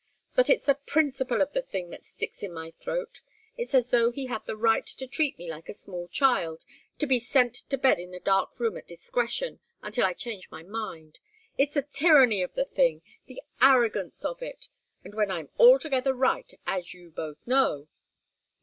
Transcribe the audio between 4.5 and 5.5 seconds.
right to treat me